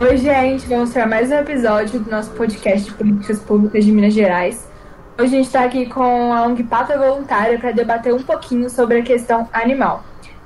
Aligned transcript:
Oi, 0.00 0.16
gente, 0.16 0.64
vamos 0.68 0.92
para 0.92 1.08
mais 1.08 1.28
um 1.32 1.34
episódio 1.34 1.98
do 1.98 2.08
nosso 2.08 2.30
podcast 2.30 2.88
de 2.88 2.94
políticas 2.94 3.40
públicas 3.40 3.84
de 3.84 3.90
Minas 3.90 4.14
Gerais. 4.14 4.70
Hoje 5.18 5.34
a 5.34 5.36
gente 5.38 5.46
está 5.46 5.64
aqui 5.64 5.86
com 5.86 6.32
a 6.32 6.46
ONG 6.46 6.62
Pata 6.62 6.96
Voluntária 6.96 7.58
para 7.58 7.72
debater 7.72 8.14
um 8.14 8.22
pouquinho 8.22 8.70
sobre 8.70 9.00
a 9.00 9.02
questão 9.02 9.48
animal. 9.52 10.04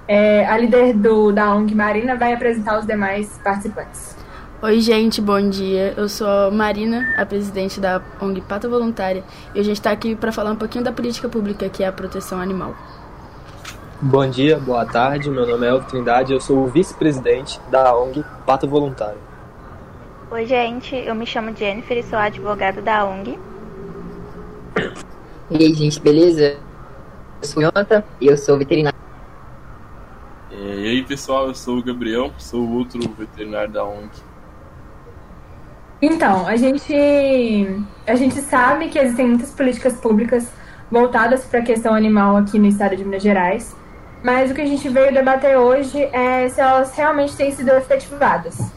É, 0.09 0.47
a 0.47 0.57
líder 0.57 0.95
do, 0.95 1.33
da 1.33 1.55
ONG 1.55 1.75
Marina 1.75 2.17
vai 2.17 2.33
apresentar 2.33 2.79
os 2.79 2.87
demais 2.87 3.39
participantes. 3.45 4.17
Oi, 4.63 4.81
gente, 4.81 5.21
bom 5.21 5.47
dia. 5.51 5.93
Eu 5.99 6.09
sou 6.09 6.27
a 6.27 6.51
Marina, 6.51 7.15
a 7.19 7.27
presidente 7.27 7.79
da 7.79 8.01
ONG 8.23 8.41
Pata 8.41 8.67
Voluntária, 8.67 9.23
e 9.55 9.61
a 9.61 9.63
gente 9.63 9.77
está 9.77 9.91
aqui 9.91 10.17
para 10.17 10.33
falar 10.33 10.53
um 10.53 10.57
pouquinho 10.57 10.83
da 10.83 10.93
política 10.93 11.29
pública 11.29 11.69
que 11.69 11.85
é 11.85 11.89
a 11.89 11.93
proteção 11.93 12.41
animal. 12.41 12.75
Bom 14.01 14.27
dia, 14.31 14.59
boa 14.59 14.87
tarde. 14.87 15.29
Meu 15.29 15.47
nome 15.47 15.67
é 15.67 15.69
Elvio 15.69 15.89
Trindade, 15.89 16.33
eu 16.33 16.41
sou 16.41 16.65
o 16.65 16.69
vice-presidente 16.69 17.61
da 17.71 17.95
ONG 17.95 18.25
Pata 18.47 18.67
Voluntária. 18.67 19.32
Oi, 20.33 20.47
gente, 20.47 20.97
eu 20.97 21.15
me 21.15 21.27
chamo 21.27 21.55
Jennifer 21.55 21.99
e 21.99 22.03
sou 22.03 22.19
advogada 22.19 22.81
da 22.81 23.05
ONG. 23.05 23.39
E 25.51 25.57
aí, 25.59 25.75
gente, 25.75 26.01
beleza? 26.01 26.57
Eu 27.43 27.47
sou 27.47 27.63
Jonathan 27.63 28.03
e 28.19 28.29
eu 28.29 28.39
sou 28.39 28.57
veterinário. 28.57 28.99
E 30.51 30.89
aí, 30.89 31.05
pessoal, 31.05 31.49
eu 31.49 31.55
sou 31.55 31.77
o 31.77 31.83
Gabriel, 31.83 32.33
sou 32.39 32.67
outro 32.67 32.99
veterinário 33.11 33.71
da 33.71 33.85
ONG. 33.85 34.09
Então, 36.01 36.47
a 36.47 36.57
gente, 36.57 36.95
a 38.07 38.15
gente 38.15 38.41
sabe 38.41 38.89
que 38.89 38.99
existem 38.99 39.29
muitas 39.29 39.51
políticas 39.51 40.01
públicas 40.01 40.51
voltadas 40.91 41.45
para 41.45 41.61
a 41.61 41.63
questão 41.63 41.93
animal 41.93 42.39
aqui 42.39 42.59
no 42.59 42.69
estado 42.69 42.97
de 42.97 43.05
Minas 43.05 43.23
Gerais, 43.23 43.77
mas 44.25 44.51
o 44.51 44.55
que 44.55 44.63
a 44.63 44.67
gente 44.67 44.89
veio 44.89 45.13
debater 45.13 45.59
hoje 45.59 46.03
é 46.05 46.49
se 46.49 46.59
elas 46.59 46.97
realmente 46.97 47.37
têm 47.37 47.53
sido 47.53 47.69
efetivadas. 47.73 48.73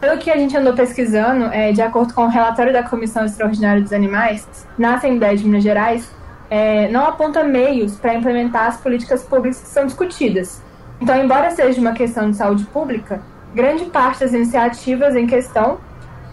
Pelo 0.00 0.18
que 0.18 0.30
a 0.30 0.36
gente 0.36 0.56
andou 0.56 0.74
pesquisando, 0.74 1.46
é, 1.46 1.72
de 1.72 1.80
acordo 1.80 2.12
com 2.12 2.24
o 2.24 2.28
relatório 2.28 2.72
da 2.72 2.82
Comissão 2.82 3.24
Extraordinária 3.24 3.82
dos 3.82 3.92
Animais, 3.92 4.46
na 4.76 4.94
Assembleia 4.94 5.36
de 5.36 5.44
Minas 5.44 5.62
Gerais, 5.62 6.10
é, 6.50 6.88
não 6.88 7.06
aponta 7.06 7.42
meios 7.42 7.96
para 7.96 8.14
implementar 8.14 8.66
as 8.66 8.76
políticas 8.76 9.22
públicas 9.22 9.60
que 9.60 9.68
são 9.68 9.86
discutidas. 9.86 10.62
Então, 11.00 11.16
embora 11.16 11.50
seja 11.50 11.80
uma 11.80 11.92
questão 11.92 12.30
de 12.30 12.36
saúde 12.36 12.64
pública, 12.66 13.20
grande 13.54 13.86
parte 13.86 14.20
das 14.20 14.32
iniciativas 14.32 15.16
em 15.16 15.26
questão 15.26 15.78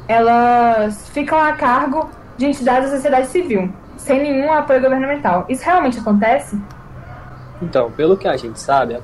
elas 0.07 1.09
ficam 1.09 1.39
a 1.39 1.53
cargo 1.53 2.09
de 2.37 2.45
entidades 2.45 2.89
da 2.89 2.95
sociedade 2.97 3.27
civil, 3.27 3.71
sem 3.97 4.21
nenhum 4.21 4.51
apoio 4.51 4.81
governamental. 4.81 5.45
Isso 5.47 5.63
realmente 5.63 5.99
acontece? 5.99 6.59
Então, 7.61 7.89
pelo 7.91 8.17
que 8.17 8.27
a 8.27 8.35
gente 8.35 8.59
sabe, 8.59 8.95
a 8.95 8.99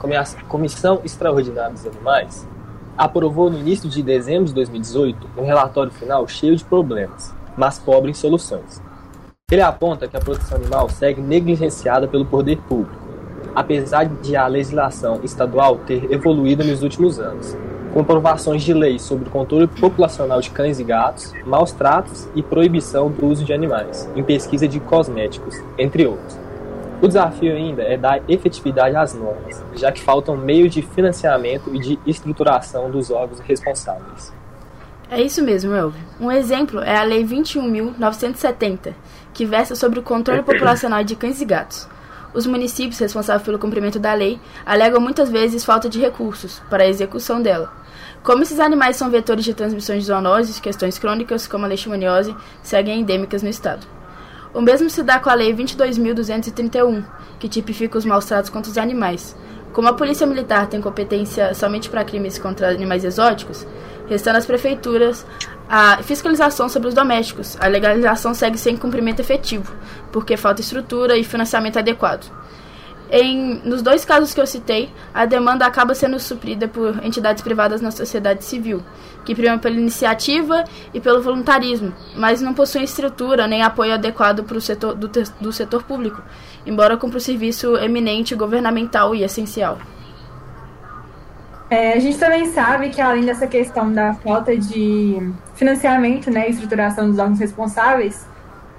Comissão 0.47 0.99
Extraordinária 1.03 1.71
dos 1.71 1.85
Animais 1.85 2.45
aprovou 2.99 3.49
no 3.49 3.57
início 3.57 3.89
de 3.89 4.03
dezembro 4.03 4.43
de 4.43 4.53
2018 4.53 5.29
um 5.37 5.45
relatório 5.45 5.89
final 5.89 6.27
cheio 6.27 6.57
de 6.57 6.65
problemas, 6.65 7.33
mas 7.55 7.79
pobre 7.79 8.11
em 8.11 8.13
soluções. 8.13 8.81
Ele 9.49 9.61
aponta 9.61 10.05
que 10.05 10.17
a 10.17 10.19
proteção 10.19 10.57
animal 10.57 10.89
segue 10.89 11.21
negligenciada 11.21 12.09
pelo 12.09 12.25
poder 12.25 12.57
público, 12.57 13.01
apesar 13.55 14.05
de 14.05 14.35
a 14.35 14.45
legislação 14.47 15.21
estadual 15.23 15.77
ter 15.77 16.11
evoluído 16.11 16.61
nos 16.61 16.83
últimos 16.83 17.19
anos, 17.19 17.55
com 17.93 18.01
aprovações 18.01 18.63
de 18.63 18.73
leis 18.73 19.01
sobre 19.01 19.29
o 19.29 19.31
controle 19.31 19.67
populacional 19.67 20.41
de 20.41 20.49
cães 20.49 20.77
e 20.77 20.83
gatos, 20.83 21.33
maus 21.45 21.71
tratos 21.71 22.27
e 22.35 22.43
proibição 22.43 23.09
do 23.09 23.25
uso 23.25 23.45
de 23.45 23.53
animais, 23.53 24.09
em 24.13 24.21
pesquisa 24.21 24.67
de 24.67 24.81
cosméticos, 24.81 25.55
entre 25.77 26.05
outros. 26.05 26.48
O 27.01 27.07
desafio 27.07 27.55
ainda 27.55 27.81
é 27.81 27.95
dar 27.95 28.21
efetividade 28.27 28.95
às 28.95 29.13
normas, 29.13 29.63
já 29.75 29.89
que 29.89 30.01
faltam 30.01 30.35
meios 30.35 30.73
de 30.73 30.81
financiamento 30.81 31.73
e 31.73 31.79
de 31.79 31.99
estruturação 32.05 32.91
dos 32.91 33.09
órgãos 33.09 33.39
responsáveis. 33.39 34.33
É 35.09 35.21
isso 35.21 35.41
mesmo, 35.41 35.73
Elvio. 35.73 36.01
Um 36.19 36.29
exemplo 36.29 36.81
é 36.81 36.97
a 36.97 37.03
Lei 37.03 37.23
21.970, 37.23 38.93
que 39.33 39.45
versa 39.45 39.75
sobre 39.75 39.99
o 39.99 40.03
controle 40.03 40.43
populacional 40.43 41.03
de 41.03 41.15
cães 41.15 41.41
e 41.41 41.45
gatos. 41.45 41.87
Os 42.33 42.45
municípios 42.45 42.99
responsáveis 42.99 43.43
pelo 43.43 43.57
cumprimento 43.57 43.97
da 43.97 44.13
lei 44.13 44.39
alegam 44.63 45.01
muitas 45.01 45.31
vezes 45.31 45.65
falta 45.65 45.89
de 45.89 45.99
recursos 45.99 46.61
para 46.69 46.83
a 46.83 46.87
execução 46.87 47.41
dela. 47.41 47.71
Como 48.21 48.43
esses 48.43 48.59
animais 48.59 48.97
são 48.97 49.09
vetores 49.09 49.45
de 49.45 49.53
transmissões 49.53 50.01
de 50.01 50.07
zoonoses, 50.07 50.59
questões 50.59 50.99
crônicas 50.99 51.47
como 51.47 51.65
a 51.65 51.67
leishmaniose 51.67 52.35
seguem 52.61 52.99
endêmicas 52.99 53.41
no 53.41 53.49
estado. 53.49 53.98
O 54.53 54.61
mesmo 54.61 54.89
se 54.89 55.03
dá 55.03 55.19
com 55.19 55.29
a 55.29 55.33
Lei 55.33 55.53
22.231, 55.53 57.03
que 57.39 57.47
tipifica 57.47 57.97
os 57.97 58.05
maus 58.05 58.25
tratos 58.25 58.49
contra 58.49 58.71
os 58.71 58.77
animais. 58.77 59.35
Como 59.71 59.87
a 59.87 59.93
Polícia 59.93 60.25
Militar 60.25 60.67
tem 60.67 60.81
competência 60.81 61.53
somente 61.53 61.89
para 61.89 62.03
crimes 62.03 62.39
contra 62.39 62.69
animais 62.69 63.03
exóticos, 63.03 63.67
restando 64.07 64.39
às 64.39 64.45
prefeituras 64.45 65.25
a 65.69 66.01
fiscalização 66.01 66.67
sobre 66.67 66.89
os 66.89 66.95
domésticos, 66.95 67.55
a 67.59 67.67
legalização 67.67 68.33
segue 68.33 68.57
sem 68.57 68.75
cumprimento 68.75 69.19
efetivo, 69.19 69.71
porque 70.11 70.35
falta 70.35 70.61
estrutura 70.61 71.15
e 71.15 71.23
financiamento 71.23 71.77
adequado. 71.77 72.25
Em, 73.11 73.59
nos 73.63 73.81
dois 73.81 74.05
casos 74.05 74.33
que 74.33 74.39
eu 74.39 74.45
citei, 74.45 74.91
a 75.13 75.25
demanda 75.25 75.65
acaba 75.65 75.95
sendo 75.95 76.19
suprida 76.19 76.67
por 76.67 77.03
entidades 77.03 77.41
privadas 77.41 77.81
na 77.81 77.89
sociedade 77.89 78.45
civil, 78.45 78.83
que 79.25 79.33
primam 79.33 79.57
pela 79.57 79.75
iniciativa 79.75 80.63
e 80.93 80.99
pelo 80.99 81.21
voluntarismo, 81.21 81.91
mas 82.15 82.39
não 82.39 82.53
possuem 82.53 82.83
estrutura 82.83 83.47
nem 83.47 83.63
apoio 83.63 83.93
adequado 83.95 84.43
para 84.43 84.57
o 84.57 84.61
setor 84.61 84.93
do, 84.93 85.09
do 85.41 85.51
setor 85.51 85.83
público, 85.83 86.21
embora 86.65 86.97
cumpra 86.97 87.17
o 87.17 87.21
serviço 87.21 87.75
eminente, 87.77 88.35
governamental 88.35 89.15
e 89.15 89.23
essencial. 89.23 89.79
É, 91.69 91.93
a 91.93 91.99
gente 91.99 92.17
também 92.17 92.45
sabe 92.47 92.89
que 92.89 92.99
além 92.99 93.25
dessa 93.25 93.45
questão 93.45 93.91
da 93.93 94.13
falta 94.15 94.57
de 94.57 95.31
financiamento 95.55 96.31
né, 96.31 96.47
e 96.47 96.51
estruturação 96.51 97.07
dos 97.07 97.19
órgãos 97.19 97.39
responsáveis, 97.39 98.25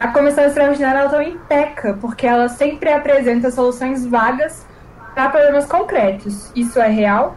a 0.00 0.08
comissão 0.08 0.44
extraordinária 0.44 1.10
também 1.10 1.38
peca, 1.46 1.92
porque 2.00 2.26
ela 2.26 2.48
sempre 2.48 2.90
apresenta 2.90 3.50
soluções 3.50 4.06
vagas 4.06 4.66
para 5.14 5.28
problemas 5.28 5.66
concretos. 5.66 6.50
Isso 6.56 6.80
é 6.80 6.88
real? 6.88 7.36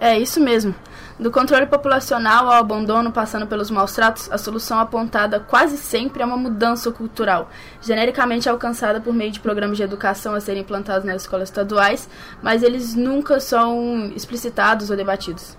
É 0.00 0.16
isso 0.16 0.40
mesmo. 0.40 0.72
Do 1.18 1.32
controle 1.32 1.66
populacional 1.66 2.46
ao 2.46 2.60
abandono, 2.60 3.10
passando 3.10 3.46
pelos 3.48 3.70
maus 3.70 3.92
tratos, 3.92 4.30
a 4.30 4.38
solução 4.38 4.78
apontada 4.78 5.40
quase 5.40 5.76
sempre 5.76 6.22
é 6.22 6.26
uma 6.26 6.36
mudança 6.36 6.92
cultural, 6.92 7.50
genericamente 7.80 8.48
alcançada 8.48 9.00
por 9.00 9.12
meio 9.12 9.32
de 9.32 9.40
programas 9.40 9.76
de 9.76 9.82
educação 9.82 10.34
a 10.34 10.40
serem 10.40 10.62
implantados 10.62 11.04
nas 11.04 11.22
escolas 11.22 11.48
estaduais, 11.48 12.08
mas 12.40 12.62
eles 12.62 12.94
nunca 12.94 13.40
são 13.40 14.12
explicitados 14.14 14.90
ou 14.90 14.96
debatidos. 14.96 15.56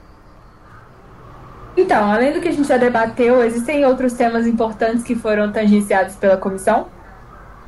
Então, 1.78 2.09
além 2.09 2.31
do 2.31 2.40
que 2.40 2.47
a 2.47 2.52
gente 2.52 2.68
já 2.68 2.78
debateu, 2.78 3.44
existem 3.44 3.86
outros 3.86 4.13
temas 4.13 4.47
importantes 4.47 5.03
que 5.03 5.13
foram 5.13 5.52
tangenciados 5.52 6.16
pela 6.16 6.38
comissão? 6.38 6.88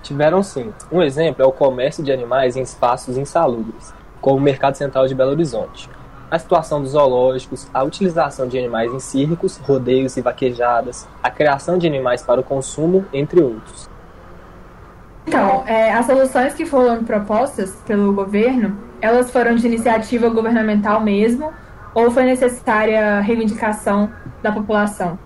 Tiveram 0.01 0.41
sim. 0.41 0.73
Um 0.89 1.01
exemplo 1.01 1.43
é 1.43 1.45
o 1.45 1.51
comércio 1.51 2.01
de 2.01 2.11
animais 2.11 2.55
em 2.55 2.61
espaços 2.61 3.17
insalubres, 3.17 3.93
como 4.21 4.37
o 4.37 4.41
Mercado 4.41 4.75
Central 4.75 5.07
de 5.07 5.13
Belo 5.13 5.31
Horizonte. 5.31 5.89
A 6.31 6.39
situação 6.39 6.81
dos 6.81 6.91
zoológicos, 6.91 7.67
a 7.73 7.83
utilização 7.83 8.47
de 8.47 8.57
animais 8.57 8.93
em 8.93 8.99
circos, 8.99 9.57
rodeios 9.57 10.15
e 10.15 10.21
vaquejadas, 10.21 11.07
a 11.21 11.29
criação 11.29 11.77
de 11.77 11.87
animais 11.87 12.21
para 12.21 12.39
o 12.39 12.43
consumo, 12.43 13.05
entre 13.13 13.41
outros. 13.41 13.89
Então, 15.25 15.63
é, 15.67 15.91
as 15.91 16.05
soluções 16.05 16.53
que 16.53 16.65
foram 16.65 17.03
propostas 17.03 17.75
pelo 17.85 18.13
governo, 18.13 18.77
elas 19.01 19.29
foram 19.29 19.55
de 19.55 19.67
iniciativa 19.67 20.29
governamental 20.29 21.01
mesmo, 21.01 21.51
ou 21.97 22.11
foi 22.11 22.25
necessária 22.25 23.19
reivindicação 23.21 24.07
da 24.43 24.51
população? 24.51 25.17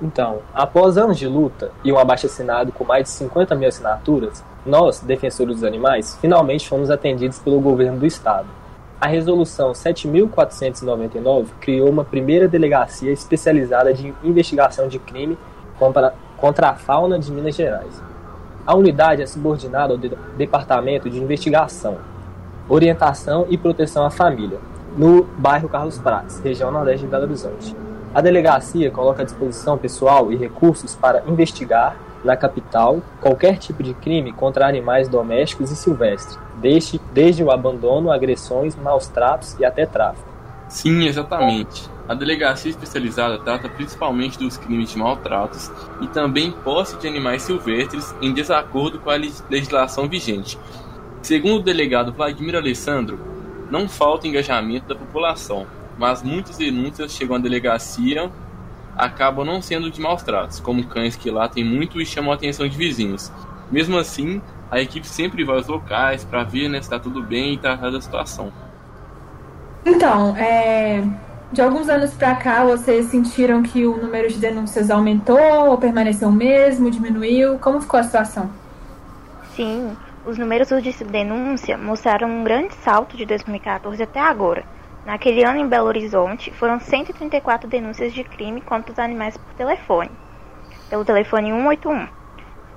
Então, 0.00 0.38
após 0.54 0.96
anos 0.96 1.18
de 1.18 1.26
luta 1.26 1.72
e 1.82 1.92
um 1.92 1.98
abaixo-assinado 1.98 2.70
com 2.70 2.84
mais 2.84 3.02
de 3.02 3.08
50 3.10 3.56
mil 3.56 3.68
assinaturas, 3.68 4.44
nós, 4.64 5.00
defensores 5.00 5.56
dos 5.56 5.64
animais, 5.64 6.16
finalmente 6.20 6.68
fomos 6.68 6.90
atendidos 6.90 7.40
pelo 7.40 7.60
governo 7.60 7.98
do 7.98 8.06
estado. 8.06 8.46
A 9.00 9.08
Resolução 9.08 9.72
7.499 9.72 11.46
criou 11.60 11.90
uma 11.90 12.04
primeira 12.04 12.46
delegacia 12.46 13.10
especializada 13.10 13.92
de 13.92 14.14
investigação 14.22 14.86
de 14.86 15.00
crime 15.00 15.36
contra 15.76 16.68
a 16.68 16.74
fauna 16.74 17.18
de 17.18 17.32
Minas 17.32 17.56
Gerais. 17.56 18.00
A 18.64 18.76
unidade 18.76 19.22
é 19.22 19.26
subordinada 19.26 19.92
ao 19.92 19.98
Departamento 19.98 21.10
de 21.10 21.18
Investigação, 21.18 21.98
Orientação 22.68 23.46
e 23.50 23.58
Proteção 23.58 24.06
à 24.06 24.10
Família, 24.10 24.58
no 24.96 25.24
bairro 25.38 25.68
Carlos 25.68 25.98
Prates, 25.98 26.40
região 26.40 26.70
nordeste 26.70 27.04
de 27.04 27.10
Belo 27.10 27.24
Horizonte. 27.24 27.74
A 28.14 28.20
delegacia 28.20 28.90
coloca 28.90 29.22
à 29.22 29.24
disposição 29.24 29.76
pessoal 29.76 30.32
e 30.32 30.36
recursos 30.36 30.94
para 30.94 31.24
investigar, 31.26 31.96
na 32.24 32.36
capital, 32.36 33.02
qualquer 33.20 33.58
tipo 33.58 33.82
de 33.82 33.92
crime 33.92 34.32
contra 34.32 34.66
animais 34.66 35.08
domésticos 35.08 35.70
e 35.70 35.76
silvestres, 35.76 36.38
desde, 36.56 37.00
desde 37.12 37.42
o 37.42 37.50
abandono, 37.50 38.10
agressões, 38.10 38.76
maus 38.76 39.08
tratos 39.08 39.56
e 39.58 39.64
até 39.64 39.84
tráfico. 39.84 40.26
Sim, 40.68 41.04
exatamente. 41.04 41.90
A 42.08 42.14
delegacia 42.14 42.70
especializada 42.70 43.38
trata 43.38 43.68
principalmente 43.68 44.38
dos 44.38 44.56
crimes 44.56 44.90
de 44.90 44.98
maltratos 44.98 45.70
e 46.00 46.06
também 46.06 46.50
posse 46.50 46.96
de 46.98 47.08
animais 47.08 47.42
silvestres 47.42 48.14
em 48.20 48.32
desacordo 48.32 48.98
com 48.98 49.10
a 49.10 49.16
legislação 49.50 50.08
vigente. 50.08 50.58
Segundo 51.22 51.60
o 51.60 51.64
delegado 51.64 52.12
Vladimir 52.12 52.56
Alessandro, 52.56 53.33
não 53.70 53.88
falta 53.88 54.26
engajamento 54.26 54.86
da 54.86 54.94
população. 54.94 55.66
mas 55.96 56.22
muitas 56.22 56.56
denúncias 56.56 57.12
chegam 57.12 57.36
à 57.36 57.38
delegacia 57.38 58.28
acabam 58.96 59.44
não 59.44 59.60
sendo 59.60 59.90
de 59.90 60.00
maus 60.00 60.22
tratos, 60.22 60.60
como 60.60 60.84
cães 60.86 61.16
que 61.16 61.30
lá 61.30 61.48
tem 61.48 61.64
muito 61.64 62.00
e 62.00 62.06
chamam 62.06 62.32
a 62.32 62.34
atenção 62.34 62.66
de 62.66 62.76
vizinhos. 62.76 63.30
Mesmo 63.70 63.98
assim, 63.98 64.40
a 64.70 64.80
equipe 64.80 65.06
sempre 65.06 65.44
vai 65.44 65.56
aos 65.56 65.66
locais 65.66 66.24
para 66.24 66.44
ver 66.44 66.68
né, 66.68 66.78
se 66.78 66.84
está 66.84 66.98
tudo 66.98 67.22
bem 67.22 67.54
e 67.54 67.58
tratar 67.58 67.90
da 67.90 68.00
situação. 68.00 68.52
Então, 69.84 70.36
é, 70.36 71.02
de 71.52 71.60
alguns 71.60 71.88
anos 71.88 72.12
para 72.14 72.34
cá, 72.36 72.64
vocês 72.64 73.06
sentiram 73.06 73.62
que 73.62 73.84
o 73.84 73.96
número 73.96 74.28
de 74.28 74.38
denúncias 74.38 74.90
aumentou 74.90 75.68
ou 75.68 75.78
permaneceu 75.78 76.28
o 76.28 76.32
mesmo, 76.32 76.90
diminuiu? 76.90 77.58
Como 77.58 77.80
ficou 77.80 78.00
a 78.00 78.02
situação? 78.02 78.50
Sim, 79.54 79.96
os 80.24 80.38
números 80.38 80.68
de 80.68 81.04
denúncia 81.04 81.76
mostraram 81.76 82.28
um 82.28 82.44
grande 82.44 82.74
salto 82.76 83.16
de 83.16 83.26
2014 83.26 84.02
até 84.02 84.20
agora. 84.20 84.64
Naquele 85.04 85.44
ano, 85.44 85.58
em 85.58 85.68
Belo 85.68 85.88
Horizonte, 85.88 86.50
foram 86.52 86.80
134 86.80 87.68
denúncias 87.68 88.12
de 88.12 88.24
crime 88.24 88.62
contra 88.62 88.90
os 88.90 88.98
animais 88.98 89.36
por 89.36 89.52
telefone, 89.54 90.10
pelo 90.88 91.04
telefone 91.04 91.50
181. 91.50 92.08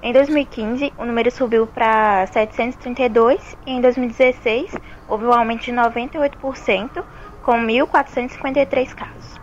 Em 0.04 0.14
2015, 0.14 0.94
o 0.98 1.06
número 1.06 1.32
subiu 1.32 1.66
para 1.66 2.28
732 2.28 3.58
e 3.66 3.72
em 3.72 3.82
2016 3.82 4.76
houve 5.08 5.26
um 5.26 5.34
aumento 5.34 5.64
de 5.64 5.72
98%, 5.72 7.04
com 7.42 7.54
1.453 7.54 8.94
casos. 8.94 9.40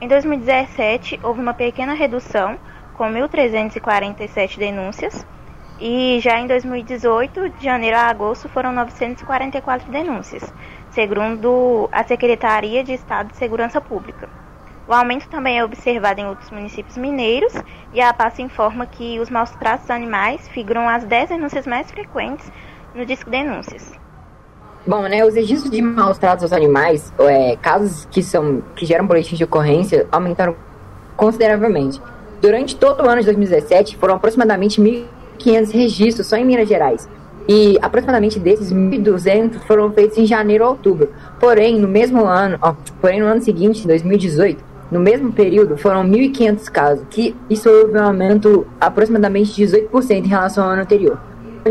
Em 0.00 0.06
2017, 0.06 1.18
houve 1.24 1.40
uma 1.40 1.52
pequena 1.52 1.92
redução, 1.92 2.56
com 2.94 3.04
1.347 3.04 4.58
denúncias, 4.58 5.26
e 5.80 6.18
já 6.20 6.38
em 6.40 6.46
2018, 6.46 7.50
de 7.50 7.64
janeiro 7.64 7.96
a 7.96 8.08
agosto, 8.08 8.48
foram 8.48 8.72
944 8.72 9.90
denúncias, 9.92 10.52
segundo 10.90 11.88
a 11.92 12.02
Secretaria 12.02 12.82
de 12.82 12.92
Estado 12.92 13.30
de 13.30 13.36
Segurança 13.36 13.80
Pública. 13.80 14.28
O 14.88 14.92
aumento 14.92 15.28
também 15.28 15.58
é 15.58 15.64
observado 15.64 16.20
em 16.20 16.26
outros 16.26 16.50
municípios 16.50 16.96
mineiros 16.96 17.52
e 17.92 18.00
a 18.00 18.12
PAS 18.12 18.38
informa 18.38 18.86
que 18.86 19.20
os 19.20 19.28
maus 19.28 19.50
tratos 19.50 19.90
animais 19.90 20.48
figuram 20.48 20.88
as 20.88 21.04
10 21.04 21.28
denúncias 21.28 21.66
mais 21.66 21.90
frequentes 21.90 22.50
no 22.94 23.04
Disco 23.04 23.28
Denúncias. 23.28 23.92
Bom, 24.86 25.02
né, 25.02 25.24
os 25.24 25.34
registros 25.34 25.70
de 25.70 25.82
maus 25.82 26.16
tratos 26.16 26.42
aos 26.42 26.52
animais, 26.52 27.12
é, 27.18 27.56
casos 27.56 28.06
que, 28.10 28.22
são, 28.22 28.62
que 28.74 28.86
geram 28.86 29.06
boletins 29.06 29.36
de 29.36 29.44
ocorrência, 29.44 30.08
aumentaram 30.10 30.56
consideravelmente. 31.14 32.00
Durante 32.40 32.74
todo 32.74 33.04
o 33.04 33.08
ano 33.08 33.20
de 33.20 33.26
2017, 33.26 33.96
foram 33.98 34.14
aproximadamente 34.14 34.80
1.500 35.38 35.70
registros 35.72 36.26
só 36.26 36.36
em 36.36 36.44
Minas 36.44 36.68
Gerais. 36.68 37.08
E 37.48 37.78
aproximadamente 37.80 38.38
desses 38.38 38.72
1.200 38.72 39.60
foram 39.66 39.90
feitos 39.92 40.18
em 40.18 40.26
janeiro 40.26 40.64
ou 40.64 40.70
outubro. 40.70 41.10
Porém, 41.40 41.78
no 41.78 41.88
mesmo 41.88 42.24
ano, 42.26 42.58
ó, 42.60 42.74
porém 43.00 43.20
no 43.20 43.26
ano 43.26 43.40
seguinte, 43.40 43.86
2018, 43.86 44.62
no 44.90 45.00
mesmo 45.00 45.32
período, 45.32 45.76
foram 45.76 46.04
1.500 46.04 46.70
casos, 46.70 47.04
que 47.10 47.34
isso 47.48 47.68
houve 47.70 47.96
um 47.96 48.02
aumento 48.02 48.66
aproximadamente 48.80 49.54
de 49.54 49.64
18% 49.64 50.24
em 50.24 50.28
relação 50.28 50.64
ao 50.64 50.70
ano 50.70 50.82
anterior 50.82 51.18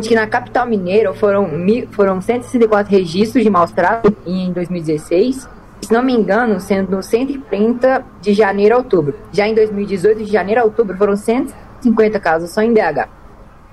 que 0.02 0.16
na 0.16 0.28
capital 0.28 0.68
mineira 0.68 1.14
foram, 1.14 1.50
foram 1.92 2.22
164 2.22 2.92
registros 2.92 3.44
de 3.44 3.50
maus 3.50 3.72
tratos 3.72 4.12
em 4.26 4.52
2016, 4.52 5.50
se 5.82 5.94
não 5.94 6.04
me 6.04 6.14
engano, 6.14 6.60
sendo 6.60 7.02
130 7.02 8.06
de 8.22 8.34
janeiro 8.34 8.76
a 8.76 8.78
outubro. 8.80 9.16
Já 9.32 9.48
em 9.48 9.56
2018, 9.56 10.24
de 10.24 10.32
janeiro 10.32 10.62
a 10.62 10.64
outubro, 10.64 10.98
foram 10.98 11.16
150 11.16 12.20
casos 12.20 12.52
só 12.52 12.62
em 12.62 12.74
BH. 12.74 13.17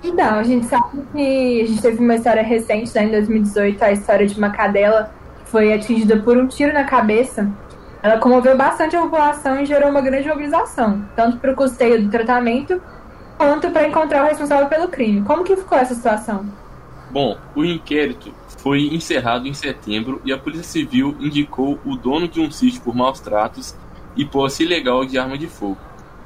Então, 0.07 0.35
a 0.35 0.43
gente 0.43 0.67
sabe 0.67 1.01
que 1.11 1.61
a 1.61 1.65
gente 1.65 1.81
teve 1.81 1.99
uma 1.99 2.13
história 2.13 2.43
recente, 2.43 2.93
né, 2.93 3.05
em 3.05 3.11
2018, 3.11 3.83
a 3.83 3.91
história 3.91 4.27
de 4.27 4.37
uma 4.37 4.51
cadela 4.51 5.11
que 5.43 5.49
foi 5.49 5.73
atingida 5.73 6.17
por 6.17 6.37
um 6.37 6.45
tiro 6.45 6.71
na 6.71 6.83
cabeça. 6.83 7.51
Ela 8.03 8.19
comoveu 8.19 8.55
bastante 8.55 8.95
a 8.95 9.01
população 9.01 9.59
e 9.59 9.65
gerou 9.65 9.89
uma 9.89 10.01
grande 10.01 10.27
mobilização, 10.27 11.03
tanto 11.15 11.37
para 11.37 11.51
o 11.51 11.55
custeio 11.55 12.03
do 12.03 12.11
tratamento 12.11 12.79
quanto 13.35 13.71
para 13.71 13.87
encontrar 13.87 14.23
o 14.23 14.27
responsável 14.27 14.67
pelo 14.67 14.89
crime. 14.89 15.23
Como 15.23 15.43
que 15.43 15.55
ficou 15.55 15.75
essa 15.75 15.95
situação? 15.95 16.45
Bom, 17.09 17.35
o 17.55 17.65
inquérito 17.65 18.31
foi 18.59 18.93
encerrado 18.93 19.47
em 19.47 19.55
setembro 19.55 20.21
e 20.23 20.31
a 20.31 20.37
Polícia 20.37 20.65
Civil 20.65 21.15
indicou 21.19 21.79
o 21.83 21.95
dono 21.95 22.27
de 22.27 22.39
um 22.39 22.51
sítio 22.51 22.79
por 22.81 22.95
maus 22.95 23.19
tratos 23.19 23.75
e 24.15 24.23
posse 24.23 24.63
ilegal 24.63 25.03
de 25.03 25.17
arma 25.17 25.35
de 25.35 25.47
fogo. 25.47 25.77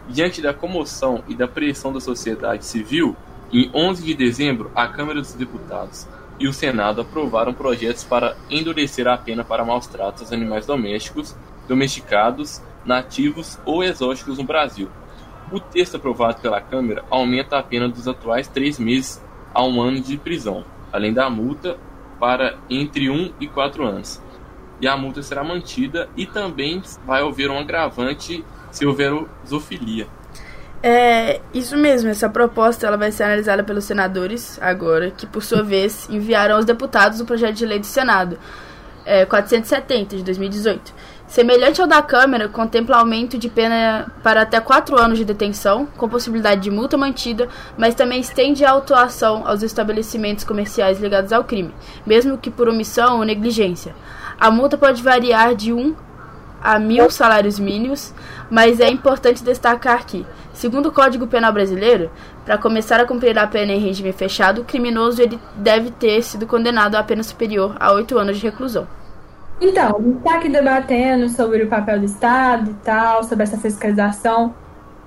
Diante 0.09 0.41
da 0.41 0.53
comoção 0.53 1.23
e 1.29 1.33
da 1.33 1.47
pressão 1.47 1.93
da 1.93 2.01
sociedade 2.01 2.65
civil, 2.65 3.15
em 3.51 3.69
11 3.73 4.03
de 4.03 4.13
dezembro, 4.13 4.71
a 4.75 4.87
Câmara 4.87 5.21
dos 5.21 5.33
Deputados 5.33 6.07
e 6.39 6.47
o 6.47 6.53
Senado 6.53 7.01
aprovaram 7.01 7.53
projetos 7.53 8.03
para 8.03 8.37
endurecer 8.49 9.07
a 9.07 9.17
pena 9.17 9.43
para 9.43 9.65
maus 9.65 9.87
tratos 9.87 10.21
aos 10.21 10.31
animais 10.31 10.65
domésticos, 10.65 11.35
domesticados, 11.67 12.61
nativos 12.85 13.59
ou 13.65 13.83
exóticos 13.83 14.37
no 14.37 14.43
Brasil, 14.43 14.89
o 15.51 15.59
texto 15.59 15.97
aprovado 15.97 16.41
pela 16.41 16.61
Câmara 16.61 17.03
aumenta 17.09 17.57
a 17.57 17.63
pena 17.63 17.89
dos 17.89 18.07
atuais 18.07 18.47
três 18.47 18.77
meses 18.77 19.21
a 19.53 19.63
um 19.63 19.81
ano 19.81 19.99
de 19.99 20.17
prisão, 20.17 20.63
além 20.93 21.11
da 21.11 21.29
multa 21.29 21.77
para 22.19 22.57
entre 22.69 23.09
um 23.09 23.31
e 23.39 23.47
quatro 23.47 23.83
anos. 23.83 24.21
E 24.79 24.87
a 24.87 24.95
multa 24.95 25.23
será 25.23 25.43
mantida 25.43 26.07
e 26.15 26.25
também 26.25 26.81
vai 27.05 27.21
haver 27.21 27.49
um 27.49 27.57
agravante 27.57 28.45
se 28.71 28.85
houver 28.85 29.11
zoofilia. 29.45 30.07
É 30.81 31.41
isso 31.53 31.75
mesmo, 31.75 32.09
essa 32.09 32.29
proposta 32.29 32.87
ela 32.87 32.95
vai 32.95 33.11
ser 33.11 33.23
analisada 33.23 33.63
pelos 33.63 33.83
senadores 33.83 34.57
agora, 34.61 35.11
que 35.11 35.27
por 35.27 35.43
sua 35.43 35.61
vez 35.61 36.07
enviaram 36.09 36.55
aos 36.55 36.63
deputados 36.63 37.19
o 37.19 37.25
projeto 37.25 37.55
de 37.55 37.65
lei 37.65 37.79
do 37.79 37.85
Senado, 37.85 38.39
é, 39.05 39.25
470 39.25 40.15
de 40.15 40.23
2018 40.23 40.93
Semelhante 41.29 41.79
ao 41.79 41.85
da 41.85 42.01
Câmara, 42.01 42.49
contempla 42.49 42.97
aumento 42.97 43.37
de 43.37 43.49
pena 43.49 44.11
para 44.23 44.41
até 44.41 44.59
4 44.59 44.99
anos 44.99 45.19
de 45.19 45.23
detenção, 45.23 45.85
com 45.95 46.09
possibilidade 46.09 46.61
de 46.61 46.71
multa 46.71 46.97
mantida, 46.97 47.47
mas 47.77 47.93
também 47.93 48.19
estende 48.19 48.65
a 48.65 48.71
autuação 48.71 49.47
aos 49.47 49.61
estabelecimentos 49.61 50.43
comerciais 50.43 50.99
ligados 50.99 51.31
ao 51.31 51.43
crime, 51.43 51.71
mesmo 52.03 52.35
que 52.35 52.49
por 52.49 52.67
omissão 52.67 53.19
ou 53.19 53.23
negligência. 53.23 53.93
A 54.39 54.49
multa 54.49 54.75
pode 54.75 55.03
variar 55.03 55.53
de 55.53 55.71
1 55.71 55.95
a 56.63 56.79
mil 56.79 57.11
salários 57.11 57.59
mínimos, 57.59 58.11
mas 58.49 58.79
é 58.79 58.89
importante 58.89 59.43
destacar 59.43 60.07
que, 60.07 60.25
segundo 60.59 60.89
o 60.89 60.91
Código 60.91 61.25
Penal 61.25 61.53
Brasileiro, 61.53 62.11
para 62.43 62.57
começar 62.57 62.99
a 62.99 63.05
cumprir 63.05 63.39
a 63.39 63.47
pena 63.47 63.71
em 63.71 63.79
regime 63.79 64.11
fechado, 64.11 64.61
o 64.61 64.65
criminoso 64.65 65.21
ele 65.21 65.39
deve 65.55 65.89
ter 65.89 66.21
sido 66.21 66.45
condenado 66.45 66.95
a 66.95 67.03
pena 67.03 67.23
superior 67.23 67.77
a 67.79 67.93
8 67.93 68.17
anos 68.17 68.37
de 68.37 68.45
reclusão. 68.45 68.85
Então, 69.61 69.95
a 69.95 70.01
gente 70.01 70.17
está 70.17 70.35
aqui 70.35 70.49
debatendo 70.49 71.29
sobre 71.29 71.63
o 71.63 71.69
papel 71.69 71.99
do 71.99 72.05
Estado 72.05 72.71
e 72.71 72.73
tal, 72.83 73.23
sobre 73.23 73.43
essa 73.43 73.57
fiscalização. 73.57 74.53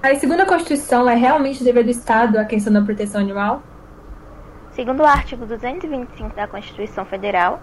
Aí, 0.03 0.19
segundo 0.19 0.41
a 0.41 0.47
Constituição, 0.47 1.07
é 1.09 1.15
realmente 1.15 1.63
dever 1.63 1.85
do 1.85 1.91
Estado 1.91 2.39
a 2.39 2.47
questão 2.47 2.73
da 2.73 2.81
proteção 2.81 3.21
animal? 3.21 3.63
Segundo 4.73 5.01
o 5.01 5.07
artigo 5.07 5.45
225 5.45 6.35
da 6.35 6.49
Constituição 6.49 7.05
Federal, 7.05 7.61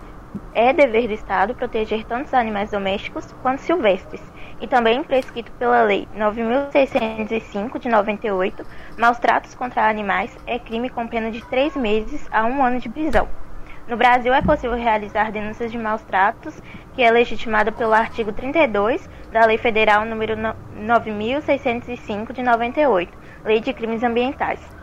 é 0.54 0.74
dever 0.74 1.08
do 1.08 1.14
Estado 1.14 1.56
proteger 1.56 2.04
tanto 2.06 2.28
os 2.28 2.34
animais 2.34 2.72
domésticos 2.72 3.32
quanto 3.42 3.62
silvestres, 3.62 4.22
e 4.62 4.68
também 4.68 5.04
prescrito 5.04 5.52
pela 5.54 5.84
Lei 5.84 6.08
9.605 6.16 7.80
de 7.80 7.90
98, 7.90 8.66
maus 8.98 9.18
tratos 9.20 9.56
contra 9.56 9.88
animais 9.88 10.38
é 10.46 10.60
crime 10.60 10.90
com 10.90 11.08
pena 11.08 11.32
de 11.32 11.44
três 11.46 11.76
meses 11.76 12.28
a 12.32 12.46
um 12.46 12.64
ano 12.64 12.80
de 12.80 12.90
prisão. 12.90 13.28
No 13.88 13.98
Brasil 13.98 14.32
é 14.34 14.42
possível 14.42 14.78
realizar 14.78 15.32
denúncias 15.32 15.72
de 15.72 15.78
maus 15.78 16.04
tratos, 16.04 16.62
que 16.94 17.02
é 17.02 17.10
legitimada 17.10 17.72
pelo 17.72 17.94
artigo 17.94 18.32
32 18.32 19.10
da 19.32 19.46
Lei 19.46 19.58
Federal 19.58 20.06
número 20.06 20.36
9605 20.76 22.32
de 22.34 22.44
98, 22.44 23.18
Lei 23.44 23.60
de 23.60 23.74
Crimes 23.74 24.04
Ambientais. 24.04 24.79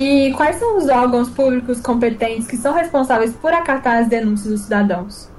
E 0.00 0.32
quais 0.32 0.56
são 0.56 0.78
os 0.78 0.88
órgãos 0.88 1.28
públicos 1.28 1.78
competentes 1.78 2.46
que 2.46 2.56
são 2.56 2.72
responsáveis 2.72 3.36
por 3.36 3.52
acatar 3.52 3.98
as 3.98 4.08
denúncias 4.08 4.50
dos 4.50 4.60
cidadãos? 4.62 5.30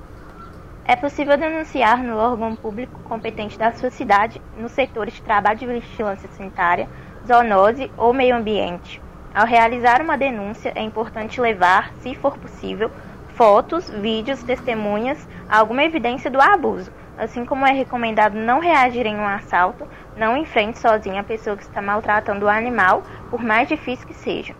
É 0.86 0.96
possível 0.96 1.36
denunciar 1.36 2.04
no 2.04 2.16
órgão 2.16 2.56
público 2.56 3.00
competente 3.06 3.58
da 3.58 3.72
sua 3.72 3.90
cidade, 3.90 4.40
nos 4.56 4.72
setores 4.72 5.16
de 5.16 5.24
trabalho 5.24 5.58
de 5.58 5.66
vigilância 5.66 6.30
sanitária, 6.38 6.88
zoonose 7.28 7.90
ou 7.98 8.14
meio 8.14 8.36
ambiente. 8.36 9.02
Ao 9.34 9.48
realizar 9.48 10.00
uma 10.00 10.16
denúncia, 10.16 10.72
é 10.76 10.84
importante 10.84 11.42
levar, 11.42 11.92
se 12.02 12.14
for 12.14 12.38
possível, 12.38 12.92
fotos, 13.34 13.90
vídeos, 13.90 14.44
testemunhas, 14.44 15.28
alguma 15.50 15.84
evidência 15.84 16.30
do 16.30 16.40
abuso, 16.40 16.92
assim 17.22 17.46
como 17.46 17.68
é 17.68 17.72
recomendado 17.72 18.34
não 18.34 18.60
reagir 18.60 19.06
em 19.06 19.16
um 19.16 19.28
assalto, 19.28 19.88
não 20.18 20.36
enfrente 20.36 20.80
sozinha 20.80 21.22
a 21.22 21.24
pessoa 21.24 21.56
que 21.56 21.62
está 21.62 21.82
maltratando 21.82 22.46
o 22.46 22.50
animal, 22.50 23.04
por 23.30 23.44
mais 23.44 23.70
difícil 23.70 24.08
que 24.08 24.16
seja. 24.16 24.56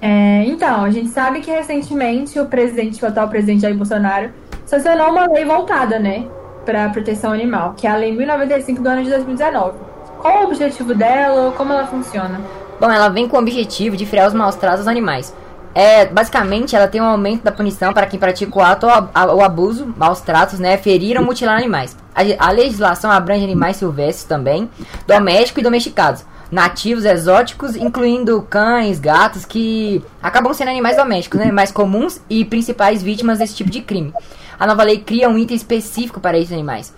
É, 0.00 0.42
então, 0.46 0.84
a 0.84 0.90
gente 0.90 1.10
sabe 1.10 1.40
que 1.40 1.50
recentemente 1.50 2.40
o 2.40 2.46
presidente, 2.46 3.04
o 3.04 3.06
atual 3.06 3.28
presidente 3.28 3.60
Jair 3.60 3.76
Bolsonaro, 3.76 4.30
sancionou 4.64 5.10
uma 5.10 5.26
lei 5.30 5.44
voltada, 5.44 5.98
né, 5.98 6.26
para 6.64 6.86
a 6.86 6.88
proteção 6.88 7.32
animal, 7.32 7.74
que 7.76 7.86
é 7.86 7.90
a 7.90 7.96
Lei 7.96 8.16
1095 8.16 8.82
do 8.82 8.88
ano 8.88 9.02
de 9.02 9.10
2019. 9.10 9.78
Qual 10.18 10.40
o 10.40 10.44
objetivo 10.44 10.94
dela 10.94 11.42
ou 11.42 11.52
como 11.52 11.72
ela 11.72 11.86
funciona? 11.86 12.40
Bom, 12.80 12.90
ela 12.90 13.10
vem 13.10 13.28
com 13.28 13.36
o 13.36 13.40
objetivo 13.40 13.96
de 13.96 14.06
frear 14.06 14.28
os 14.28 14.34
maus 14.34 14.54
tratos 14.54 14.80
aos 14.80 14.88
animais. 14.88 15.34
É, 15.74 16.06
basicamente, 16.06 16.74
ela 16.74 16.88
tem 16.88 17.00
um 17.00 17.04
aumento 17.04 17.42
da 17.42 17.52
punição 17.52 17.92
para 17.92 18.06
quem 18.06 18.18
pratica 18.18 18.58
o 18.58 18.60
ato 18.60 18.86
ou 18.86 19.42
abuso, 19.42 19.94
maus 19.96 20.20
tratos, 20.20 20.58
né, 20.58 20.76
ferir 20.76 21.16
ou 21.16 21.24
mutilar 21.24 21.56
animais. 21.56 21.96
A, 22.14 22.48
a 22.48 22.50
legislação 22.50 23.10
abrange 23.10 23.44
animais 23.44 23.76
silvestres 23.76 24.24
também, 24.24 24.68
domésticos 25.06 25.60
e 25.60 25.64
domesticados, 25.64 26.24
nativos, 26.50 27.04
exóticos, 27.04 27.76
incluindo 27.76 28.42
cães, 28.42 28.98
gatos, 28.98 29.44
que 29.44 30.04
acabam 30.20 30.52
sendo 30.52 30.70
animais 30.70 30.96
domésticos, 30.96 31.38
né, 31.38 31.52
mais 31.52 31.70
comuns 31.70 32.20
e 32.28 32.44
principais 32.44 33.02
vítimas 33.02 33.38
desse 33.38 33.54
tipo 33.54 33.70
de 33.70 33.80
crime. 33.80 34.12
A 34.58 34.66
nova 34.66 34.82
lei 34.82 34.98
cria 34.98 35.28
um 35.28 35.38
item 35.38 35.56
específico 35.56 36.20
para 36.20 36.36
esses 36.36 36.52
animais. 36.52 36.92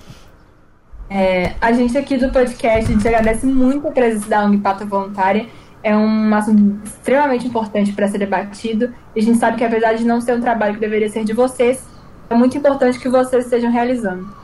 É, 1.10 1.52
a 1.60 1.72
gente 1.72 1.96
aqui 1.98 2.16
do 2.16 2.30
podcast, 2.30 2.90
a 2.90 2.94
gente 2.94 3.06
agradece 3.06 3.44
muito 3.44 3.86
a 3.86 3.90
presença 3.90 4.26
da 4.30 4.42
ONG 4.46 4.56
Pata 4.58 4.86
Voluntária 4.86 5.46
é 5.82 5.96
um 5.96 6.34
assunto 6.34 6.84
extremamente 6.84 7.46
importante 7.46 7.92
para 7.92 8.08
ser 8.08 8.18
debatido. 8.18 8.92
E 9.14 9.20
a 9.20 9.22
gente 9.22 9.38
sabe 9.38 9.56
que, 9.56 9.64
apesar 9.64 9.94
de 9.94 10.04
não 10.04 10.20
ser 10.20 10.34
um 10.34 10.40
trabalho 10.40 10.74
que 10.74 10.80
deveria 10.80 11.08
ser 11.08 11.24
de 11.24 11.32
vocês, 11.32 11.84
é 12.30 12.34
muito 12.34 12.56
importante 12.56 12.98
que 12.98 13.08
vocês 13.08 13.44
estejam 13.44 13.70
realizando. 13.70 14.42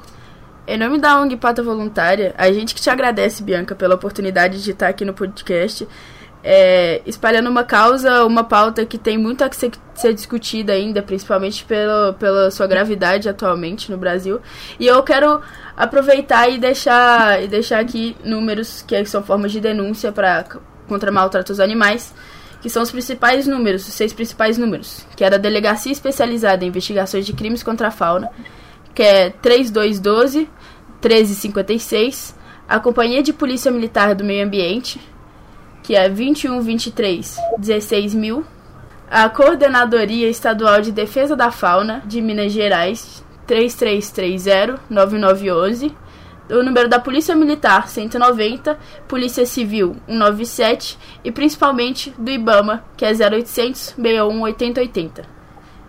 Em 0.66 0.76
nome 0.76 0.99
da 0.99 1.18
ONG 1.18 1.37
Pata 1.37 1.62
Voluntária, 1.62 2.35
a 2.37 2.52
gente 2.52 2.75
que 2.75 2.80
te 2.80 2.90
agradece, 2.90 3.42
Bianca, 3.42 3.75
pela 3.75 3.95
oportunidade 3.95 4.62
de 4.62 4.73
estar 4.73 4.88
aqui 4.88 5.02
no 5.02 5.14
podcast, 5.14 5.88
é, 6.45 7.00
espalhando 7.07 7.49
uma 7.49 7.64
causa, 7.64 8.25
uma 8.26 8.45
pauta 8.45 8.85
que 8.85 8.99
tem 8.99 9.16
muito 9.16 9.42
a 9.42 9.50
ser, 9.50 9.71
ser 9.95 10.12
discutida 10.12 10.75
ainda, 10.75 11.02
principalmente 11.02 11.64
pelo, 11.64 12.12
pela 12.14 12.50
sua 12.50 12.66
gravidade 12.66 13.30
atualmente 13.30 13.90
no 13.90 13.97
Brasil. 13.97 14.40
E 14.78 14.87
eu 14.87 15.02
quero 15.02 15.40
aproveitar 15.75 16.50
e 16.50 16.59
deixar, 16.59 17.42
e 17.42 17.49
deixar 17.49 17.80
aqui 17.80 18.14
números 18.23 18.83
que 18.83 19.02
são 19.07 19.23
formas 19.23 19.50
de 19.50 19.61
denúncia 19.61 20.12
para 20.12 20.45
contra 20.88 21.12
maltratos 21.12 21.61
animais, 21.61 22.14
que 22.61 22.68
são 22.68 22.83
os 22.83 22.90
principais 22.90 23.47
números, 23.47 23.87
os 23.87 23.95
seis 23.95 24.12
principais 24.12 24.59
números, 24.59 25.07
que 25.16 25.23
é 25.23 25.30
da 25.30 25.37
Delegacia 25.37 25.92
Especializada 25.92 26.64
em 26.64 26.68
Investigações 26.68 27.25
de 27.25 27.33
Crimes 27.33 27.62
contra 27.62 27.88
a 27.88 27.90
Fauna, 27.90 28.28
que 28.95 29.02
é 29.02 29.30
3212 29.30 30.49
1356, 31.00 32.35
a 32.68 32.80
Companhia 32.80 33.23
de 33.23 33.33
Polícia 33.33 33.71
Militar 33.71 34.14
do 34.14 34.25
Meio 34.25 34.45
Ambiente, 34.45 35.00
que 35.83 35.95
é 35.95 36.09
2123 36.09 37.37
16000, 37.59 38.45
a 39.11 39.28
Coordenadoria 39.28 40.28
Estadual 40.28 40.83
de 40.83 40.92
Defesa 40.92 41.37
da 41.37 41.50
Fauna 41.50 42.02
de 42.04 42.21
Minas 42.21 42.52
Gerais, 42.52 43.25
3330 43.47 44.80
9911, 44.90 45.95
o 46.50 46.62
número 46.62 46.88
da 46.88 46.98
Polícia 46.98 47.34
Militar 47.34 47.88
190, 47.88 48.78
Polícia 49.06 49.44
Civil 49.44 49.96
197 50.06 50.98
e 51.24 51.30
principalmente 51.30 52.14
do 52.18 52.30
IBAMA, 52.30 52.84
que 52.96 53.04
é 53.04 53.10
0800 53.10 53.94
61 53.96 54.40
8080. 54.40 55.22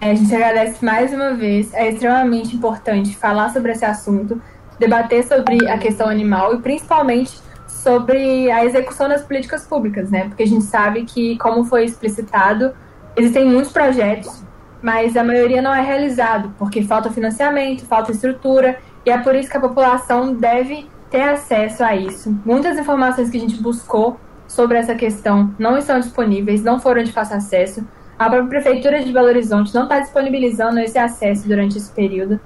A 0.01 0.13
gente 0.13 0.33
agradece 0.33 0.83
mais 0.83 1.13
uma 1.13 1.33
vez, 1.33 1.73
é 1.73 1.89
extremamente 1.89 2.55
importante 2.55 3.15
falar 3.15 3.49
sobre 3.49 3.73
esse 3.73 3.83
assunto, 3.83 4.41
debater 4.79 5.25
sobre 5.25 5.67
a 5.69 5.77
questão 5.77 6.07
animal 6.07 6.55
e 6.55 6.59
principalmente 6.59 7.37
sobre 7.67 8.49
a 8.49 8.65
execução 8.65 9.09
das 9.09 9.23
políticas 9.23 9.65
públicas, 9.65 10.09
né? 10.09 10.25
Porque 10.27 10.43
a 10.43 10.47
gente 10.47 10.63
sabe 10.63 11.03
que, 11.03 11.37
como 11.37 11.65
foi 11.65 11.85
explicitado, 11.85 12.73
existem 13.15 13.45
muitos 13.45 13.71
projetos, 13.71 14.43
mas 14.81 15.17
a 15.17 15.23
maioria 15.23 15.61
não 15.61 15.73
é 15.75 15.81
realizado, 15.81 16.53
porque 16.57 16.81
falta 16.81 17.11
financiamento, 17.11 17.85
falta 17.85 18.11
estrutura 18.11 18.79
e 19.05 19.11
é 19.11 19.17
por 19.17 19.35
isso 19.35 19.49
que 19.49 19.57
a 19.57 19.61
população 19.61 20.33
deve 20.33 20.89
ter 21.09 21.21
acesso 21.21 21.83
a 21.83 21.95
isso. 21.95 22.35
Muitas 22.45 22.77
informações 22.77 23.29
que 23.29 23.37
a 23.37 23.39
gente 23.39 23.61
buscou 23.61 24.19
sobre 24.47 24.77
essa 24.77 24.95
questão 24.95 25.53
não 25.57 25.77
estão 25.77 25.99
disponíveis, 25.99 26.63
não 26.63 26.79
foram 26.79 27.03
de 27.03 27.11
fácil 27.11 27.37
acesso. 27.37 27.87
A 28.17 28.29
própria 28.29 28.61
Prefeitura 28.61 29.03
de 29.03 29.11
Belo 29.11 29.27
Horizonte 29.27 29.73
não 29.73 29.83
está 29.83 29.99
disponibilizando 29.99 30.79
esse 30.79 30.97
acesso 30.97 31.47
durante 31.47 31.77
esse 31.77 31.91
período. 31.91 32.39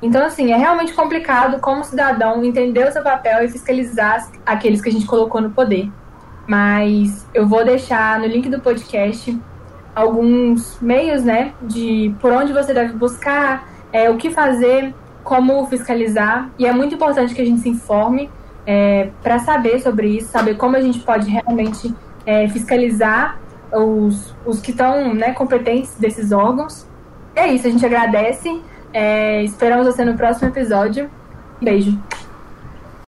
Então, 0.00 0.24
assim, 0.24 0.52
é 0.52 0.56
realmente 0.56 0.92
complicado 0.94 1.60
como 1.60 1.84
cidadão 1.84 2.44
entender 2.44 2.88
o 2.88 2.92
seu 2.92 3.02
papel 3.02 3.44
e 3.44 3.48
fiscalizar 3.48 4.30
aqueles 4.46 4.80
que 4.80 4.88
a 4.88 4.92
gente 4.92 5.06
colocou 5.06 5.40
no 5.40 5.50
poder. 5.50 5.90
Mas 6.46 7.26
eu 7.34 7.46
vou 7.46 7.64
deixar 7.64 8.18
no 8.20 8.26
link 8.26 8.48
do 8.48 8.60
podcast 8.60 9.38
alguns 9.94 10.80
meios, 10.80 11.24
né, 11.24 11.52
de 11.60 12.14
por 12.20 12.32
onde 12.32 12.52
você 12.52 12.72
deve 12.72 12.92
buscar, 12.92 13.68
é, 13.92 14.08
o 14.08 14.16
que 14.16 14.30
fazer, 14.30 14.94
como 15.28 15.66
fiscalizar, 15.66 16.50
e 16.58 16.64
é 16.64 16.72
muito 16.72 16.94
importante 16.94 17.34
que 17.34 17.42
a 17.42 17.44
gente 17.44 17.60
se 17.60 17.68
informe 17.68 18.30
é, 18.66 19.10
para 19.22 19.38
saber 19.38 19.78
sobre 19.78 20.08
isso, 20.08 20.30
saber 20.30 20.56
como 20.56 20.74
a 20.74 20.80
gente 20.80 21.00
pode 21.00 21.28
realmente 21.28 21.94
é, 22.24 22.48
fiscalizar 22.48 23.38
os, 23.70 24.34
os 24.46 24.58
que 24.58 24.70
estão 24.70 25.12
né, 25.12 25.32
competentes 25.32 25.94
desses 25.96 26.32
órgãos. 26.32 26.86
É 27.36 27.46
isso, 27.46 27.66
a 27.66 27.70
gente 27.70 27.84
agradece. 27.84 28.62
É, 28.90 29.44
esperamos 29.44 29.86
você 29.86 30.02
no 30.02 30.16
próximo 30.16 30.48
episódio. 30.48 31.10
Beijo. 31.60 31.98